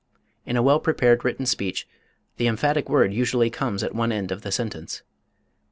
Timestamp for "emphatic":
2.47-2.89